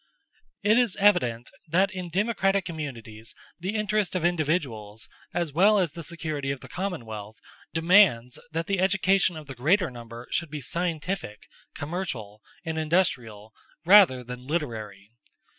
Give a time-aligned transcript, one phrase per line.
[0.63, 6.01] It is evident that in democratic communities the interest of individuals, as well as the
[6.03, 7.35] security of the commonwealth,
[7.71, 11.43] demands that the education of the greater number should be scientific,
[11.75, 13.53] commercial, and industrial,
[13.85, 15.11] rather than literary.